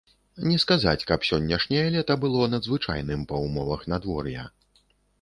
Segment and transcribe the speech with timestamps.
[0.51, 4.53] Не сказаць, каб сённяшняе лета было надзвычайным па ўмовах надвор'я.